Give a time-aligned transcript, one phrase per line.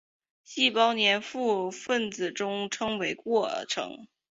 [0.43, 4.07] 细胞黏附分子中的称为的过程。